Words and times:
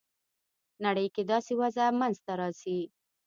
نړۍ 0.85 1.07
کې 1.15 1.23
داسې 1.31 1.53
وضع 1.61 1.87
منځته 1.99 2.33
راسي. 2.39 2.79